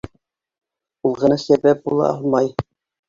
[1.09, 2.51] —Ул ғына сәбәп була алмай.